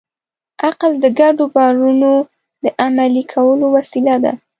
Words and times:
عقل 0.67 0.91
د 1.03 1.05
ګډو 1.19 1.45
باورونو 1.55 2.11
د 2.63 2.65
عملي 2.83 3.23
کولو 3.33 3.65
وسیله 3.75 4.15
ده. 4.23 4.33